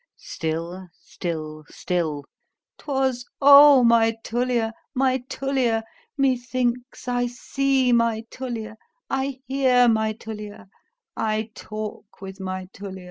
—still, 0.17 0.87
still, 0.99 1.63
still,—'twas 1.69 3.23
O 3.39 3.83
my 3.83 4.15
Tullia!—my 4.23 5.19
Tullia! 5.29 5.83
Methinks 6.17 7.07
I 7.07 7.27
see 7.27 7.91
my 7.93 8.23
Tullia, 8.31 8.77
I 9.11 9.41
hear 9.45 9.87
my 9.87 10.13
Tullia, 10.13 10.65
I 11.15 11.51
talk 11.53 12.19
with 12.19 12.39
my 12.39 12.65
_Tullia. 12.73 12.99